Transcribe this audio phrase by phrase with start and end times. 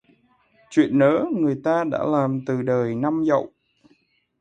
[0.69, 3.53] Chuyện nớ người ta đã làm từ đời năm Dậu